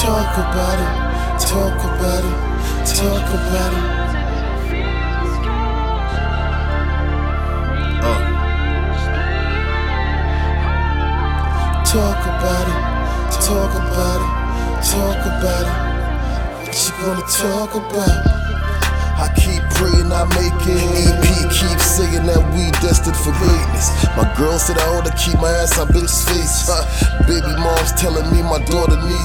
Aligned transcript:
Talk 0.00 0.32
about 0.38 0.78
it, 0.80 1.46
talk 1.46 1.76
about 1.84 2.24
it, 2.24 2.36
talk 2.86 3.28
about 3.34 3.72
it. 3.76 3.84
Uh. 8.00 8.20
Talk 11.84 12.20
about 12.24 12.66
it, 12.66 12.80
talk 13.44 13.72
about 13.76 14.20
it, 14.24 14.32
talk 14.88 15.20
about 15.26 15.66
it. 15.68 15.76
What 16.64 16.72
you 16.72 16.92
gonna 17.04 17.26
talk 17.28 17.74
about? 17.74 18.40
I 19.20 19.28
keep 19.36 19.60
praying 19.76 20.08
I 20.10 20.24
make 20.32 20.64
it. 20.64 20.80
EP 21.12 21.28
keeps 21.52 21.84
saying 21.84 22.24
that 22.24 22.40
we 22.56 22.72
destined 22.80 23.20
for 23.20 23.36
greatness. 23.36 23.92
My 24.16 24.24
girl 24.32 24.56
said 24.58 24.78
I 24.78 24.96
ought 24.96 25.04
to 25.04 25.12
keep 25.12 25.36
my 25.44 25.52
ass 25.60 25.76
on 25.78 25.88
bitch's 25.88 26.24
face. 26.24 26.64
Baby 27.28 27.52
mom's 27.60 27.92
telling 28.00 28.24
me 28.32 28.40
my 28.40 28.64
daughter 28.64 28.96
need 28.96 29.00
braces. 29.04 29.10
Finally 29.12 29.19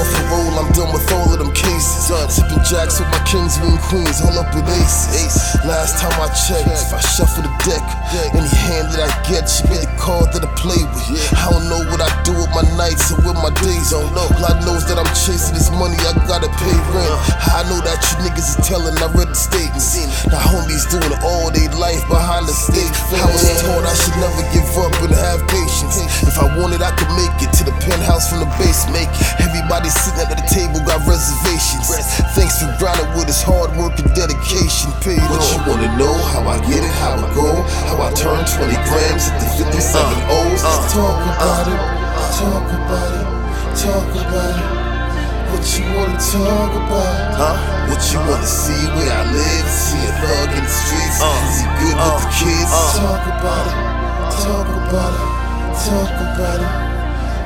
off 0.00 0.08
the 0.16 0.24
roll, 0.32 0.54
I'm 0.56 0.72
done 0.72 0.90
with 0.96 1.04
all 1.12 1.28
of 1.28 1.38
them 1.38 1.52
cases. 1.52 2.08
Uh, 2.08 2.24
Sipping 2.32 2.64
jacks 2.64 2.96
with 2.98 3.12
my 3.12 3.20
kings 3.28 3.60
and 3.60 3.76
queens, 3.92 4.24
all 4.24 4.32
up 4.40 4.48
with 4.56 4.64
aces. 4.64 5.36
Last 5.68 6.00
time 6.00 6.16
I 6.16 6.32
checked, 6.32 6.72
if 6.72 6.90
I 6.96 7.00
shuffle 7.04 7.44
the 7.44 7.52
deck, 7.68 7.84
any 8.32 8.48
hand 8.48 8.88
that 8.96 9.04
I 9.04 9.10
get 9.28 9.44
should 9.44 9.68
be 9.68 9.76
the 9.76 9.90
card 10.00 10.32
that 10.32 10.40
I 10.40 10.50
play 10.56 10.80
with. 10.80 11.20
I 11.36 11.52
don't 11.52 11.68
know 11.68 11.84
what 11.92 12.00
I 12.00 12.08
do 12.24 12.32
with 12.32 12.48
my 12.56 12.64
nights 12.80 13.12
and 13.12 13.20
with 13.20 13.36
my 13.44 13.52
days. 13.60 13.92
Don't 13.92 14.08
know. 14.16 14.26
God 14.40 14.64
knows 14.64 14.88
that 14.88 14.96
I'm 14.96 15.10
chasing 15.12 15.52
this 15.52 15.68
money, 15.76 16.00
I 16.08 16.16
gotta 16.24 16.48
pay 16.48 16.76
rent. 16.96 17.12
I 17.52 17.60
know 17.68 17.78
that 17.84 18.00
you 18.00 18.24
niggas 18.24 18.56
is 18.56 18.58
telling, 18.64 18.96
I 18.96 19.08
read 19.12 19.28
the 19.28 19.36
statements. 19.36 20.00
Now 20.32 20.40
homies 20.40 20.88
doing 20.88 21.12
all 21.20 21.52
their 21.52 21.68
life 21.76 22.00
behind 22.08 22.48
the 22.48 22.56
stage. 22.56 22.88
I 23.12 23.28
was 23.28 23.44
told 23.60 23.84
I 23.84 23.92
should 23.92 24.16
never 24.16 24.42
give 24.48 24.66
up 24.80 24.96
and 25.04 25.12
have 25.12 25.44
patience. 25.52 26.00
If 26.24 26.40
I 26.40 26.48
wanted, 26.56 26.80
I 26.80 26.96
could 26.96 27.12
make 27.20 27.36
it 27.44 27.52
to 27.60 27.62
the 27.68 27.74
penthouse 27.84 28.32
from 28.32 28.40
the 28.40 28.50
base. 28.56 28.88
Make 28.88 29.12
everybody 29.70 29.94
sitting 30.02 30.26
at 30.26 30.34
the 30.34 30.42
table 30.50 30.82
got 30.82 30.98
reservations. 31.06 31.86
Thanks 32.34 32.58
for 32.58 32.66
grinding 32.82 33.06
with 33.14 33.30
his 33.30 33.38
hard 33.38 33.70
work 33.78 33.94
and 34.02 34.10
dedication. 34.18 34.90
Paid 34.98 35.22
what 35.30 35.38
you 35.46 35.62
wanna 35.62 35.86
know? 35.94 36.10
How 36.34 36.42
I 36.42 36.58
get 36.66 36.82
it? 36.82 36.90
How 36.98 37.14
I 37.14 37.30
go? 37.38 37.62
How 37.86 38.02
I 38.02 38.10
turn 38.18 38.42
20 38.42 38.66
grams 38.90 39.30
into 39.30 39.46
57 39.62 39.70
uh, 39.70 40.34
O's? 40.42 40.66
Uh, 40.66 40.74
talk 40.90 41.22
about 41.22 41.70
uh. 41.70 41.70
it, 41.70 41.82
talk 42.34 42.66
about 42.66 43.12
it, 43.14 43.26
talk 43.78 44.10
about 44.10 44.58
it. 44.58 44.68
What 45.54 45.62
you 45.78 45.86
wanna 45.94 46.18
talk 46.18 46.72
about? 46.74 47.14
Huh? 47.38 47.54
What 47.94 48.02
you 48.10 48.18
wanna 48.26 48.50
see 48.50 48.82
where 48.98 49.06
I 49.06 49.22
live? 49.30 49.66
See 49.70 50.02
a 50.02 50.12
thug 50.18 50.50
in 50.50 50.66
the 50.66 50.74
streets? 50.82 51.22
Is 51.22 51.62
he 51.62 51.66
good 51.78 51.94
with 51.94 52.18
the 52.18 52.30
kids? 52.42 52.74
Talk 52.98 53.22
about 53.22 53.64
it, 53.70 53.78
talk 54.34 54.66
about 54.66 55.14
it, 55.14 55.26
talk 55.78 56.10
about 56.26 56.58
it. 56.58 56.89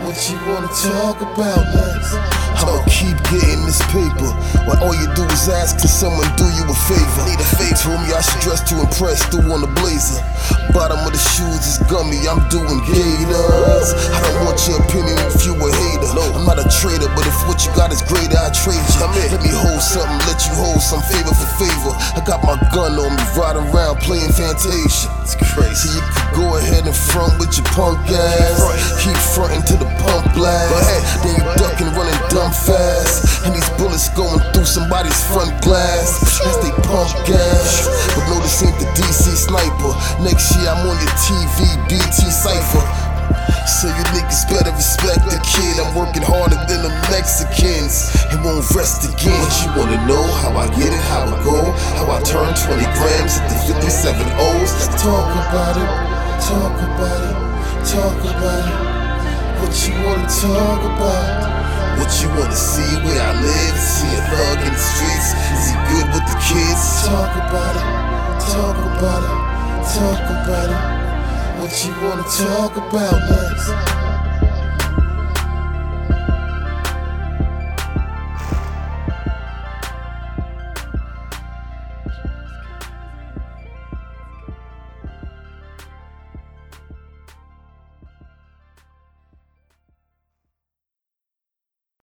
What 0.04 0.20
you 0.28 0.36
wanna 0.44 0.68
talk 0.68 1.16
about 1.22 1.64
next? 1.72 2.12
I'ma 2.60 2.84
keep 2.92 3.16
getting 3.32 3.64
this 3.64 3.80
paper. 3.88 4.28
When 4.68 4.76
all 4.84 4.92
you 4.92 5.08
do 5.16 5.24
is 5.32 5.48
ask 5.48 5.80
can 5.80 5.88
someone 5.88 6.28
do 6.36 6.44
you 6.44 6.64
a 6.68 6.76
favor. 6.84 7.24
Need 7.24 7.40
a 7.40 7.50
favor. 7.56 7.76
Told 7.80 8.00
me 8.04 8.12
I 8.12 8.20
should 8.20 8.40
dress 8.44 8.60
to 8.68 8.80
impress, 8.80 9.24
threw 9.32 9.48
on 9.48 9.62
the 9.64 9.72
blazer. 9.80 10.20
Bottom 10.76 11.00
gummy, 11.86 12.20
I'm 12.26 12.42
doing 12.50 12.80
gators. 12.84 13.88
I 13.94 14.18
don't 14.34 14.44
want 14.44 14.58
your 14.66 14.82
opinion 14.82 15.16
if 15.30 15.46
you 15.46 15.54
a 15.54 15.68
hater. 15.70 16.10
I'm 16.34 16.44
not 16.44 16.58
a 16.58 16.66
trader, 16.68 17.08
but 17.14 17.26
if 17.26 17.36
what 17.46 17.62
you 17.64 17.70
got 17.78 17.94
is 17.94 18.02
greater, 18.02 18.36
I 18.36 18.50
trade 18.50 18.78
you. 18.78 19.06
Let 19.30 19.42
me 19.42 19.50
hold 19.54 19.80
something, 19.80 20.18
let 20.26 20.42
you 20.46 20.54
hold 20.58 20.82
some 20.82 21.02
favor 21.06 21.32
for 21.32 21.50
favor. 21.58 21.92
I 22.14 22.20
got 22.26 22.42
my 22.44 22.58
gun 22.74 22.98
on 22.98 23.14
me, 23.16 23.24
riding 23.38 23.66
around 23.72 24.02
playing 24.02 24.30
Fantasia. 24.34 25.08
It's 25.22 25.36
crazy. 25.38 25.88
So 25.88 25.90
you 25.96 26.02
could 26.04 26.30
go 26.36 26.46
ahead 26.60 26.84
and 26.86 26.94
front 26.94 27.40
with 27.40 27.56
your 27.56 27.66
punk 27.72 27.98
ass. 28.10 28.60
Keep 29.00 29.16
fronting 29.32 29.64
to 29.72 29.76
the 29.80 29.88
pump 30.04 30.28
blast. 30.34 31.24
Then 31.24 31.38
you 31.38 31.44
ducking, 31.56 31.90
running 31.96 32.18
dumb 32.28 32.52
fast. 32.52 33.46
And 33.46 33.54
these 33.54 33.68
bullets 33.80 34.08
going 34.12 34.40
through 34.52 34.68
somebody's 34.68 35.16
front 35.32 35.50
glass. 35.62 36.20
As 36.44 36.56
they 36.60 36.72
pump 36.84 37.10
gas. 37.24 37.88
But 38.14 38.28
no, 38.28 38.36
this 38.44 38.62
ain't 38.62 38.76
the 38.76 38.86
DC 38.98 39.32
sniper. 39.48 39.92
Year 40.20 40.33
On 40.84 40.92
your 41.00 41.16
TV, 41.16 41.64
BET 41.88 42.12
Cypher. 42.12 42.84
So 43.64 43.88
you 43.88 44.04
niggas 44.12 44.44
better 44.52 44.68
respect 44.76 45.24
the 45.24 45.40
kid. 45.40 45.80
I'm 45.80 45.96
working 45.96 46.20
harder 46.20 46.60
than 46.68 46.84
the 46.84 46.92
Mexicans. 47.08 48.12
It 48.28 48.36
won't 48.44 48.68
rest 48.76 49.08
again. 49.08 49.32
What 49.32 49.56
you 49.64 49.70
wanna 49.80 50.00
know? 50.04 50.20
How 50.44 50.52
I 50.52 50.68
get 50.76 50.92
it, 50.92 51.04
how 51.08 51.24
I 51.24 51.40
go, 51.40 51.72
how 51.96 52.12
I 52.12 52.20
turn 52.20 52.52
20 52.52 52.84
grams 53.00 53.40
into 53.40 53.56
57 53.64 54.28
O's. 54.36 54.72
Talk 55.00 55.32
about 55.48 55.80
it, 55.80 55.88
talk 56.44 56.76
about 56.76 57.20
it, 57.32 57.36
talk 57.88 58.20
about 58.20 58.64
it. 58.68 58.76
What 59.64 59.72
you 59.88 59.94
wanna 60.04 60.28
talk 60.28 60.84
about? 60.84 61.96
What 61.96 62.12
you 62.20 62.28
wanna 62.36 62.52
see 62.52 62.92
where 63.08 63.22
I 63.24 63.32
live? 63.40 63.43
Talk 69.92 70.20
about 70.20 70.70
it. 70.70 71.60
What 71.60 71.84
you 71.84 71.92
wanna 72.06 72.24
talk 72.24 72.76
about 72.76 73.20
next? 73.30 74.03